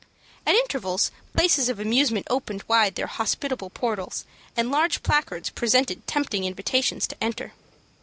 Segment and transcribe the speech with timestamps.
[0.47, 4.25] At intervals places of amusement opened wide their hospitable portals,
[4.57, 7.53] and large placards presented tempting invitations to enter.